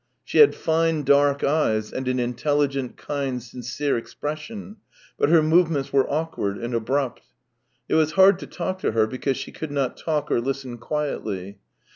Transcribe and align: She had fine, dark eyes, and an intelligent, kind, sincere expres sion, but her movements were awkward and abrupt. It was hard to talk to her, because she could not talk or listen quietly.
She 0.23 0.39
had 0.39 0.55
fine, 0.55 1.03
dark 1.03 1.43
eyes, 1.43 1.93
and 1.93 2.07
an 2.07 2.19
intelligent, 2.19 2.97
kind, 2.97 3.39
sincere 3.43 3.99
expres 3.99 4.39
sion, 4.39 4.77
but 5.15 5.29
her 5.29 5.43
movements 5.43 5.93
were 5.93 6.11
awkward 6.11 6.57
and 6.57 6.73
abrupt. 6.73 7.21
It 7.87 7.93
was 7.93 8.13
hard 8.13 8.39
to 8.39 8.47
talk 8.47 8.79
to 8.79 8.93
her, 8.93 9.05
because 9.05 9.37
she 9.37 9.51
could 9.51 9.69
not 9.71 9.95
talk 9.97 10.31
or 10.31 10.41
listen 10.41 10.79
quietly. 10.79 11.59